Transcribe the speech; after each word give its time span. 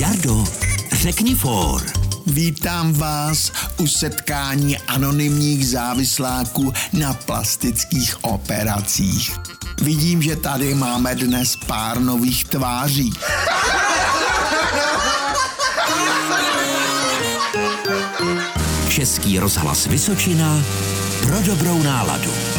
Jardo, 0.00 0.44
řekni 0.92 1.34
for. 1.34 1.82
Vítám 2.26 2.92
vás 2.92 3.52
u 3.76 3.86
setkání 3.86 4.78
anonymních 4.78 5.68
závisláků 5.68 6.72
na 6.92 7.14
plastických 7.14 8.24
operacích. 8.24 9.38
Vidím, 9.82 10.22
že 10.22 10.36
tady 10.36 10.74
máme 10.74 11.14
dnes 11.14 11.56
pár 11.66 12.00
nových 12.00 12.44
tváří. 12.44 13.12
Český 18.88 19.38
rozhlas 19.38 19.86
Vysočina 19.86 20.62
pro 21.22 21.42
dobrou 21.42 21.82
náladu. 21.82 22.49